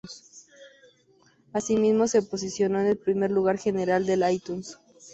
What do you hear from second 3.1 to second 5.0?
lugar general de iTunes.